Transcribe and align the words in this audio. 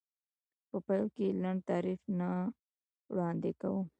په 0.69 0.77
پیل 0.85 1.05
کې 1.15 1.27
لنډ 1.41 1.59
تعریف 1.69 2.01
نه 2.19 2.29
وړاندې 3.11 3.51
کوم. 3.61 3.85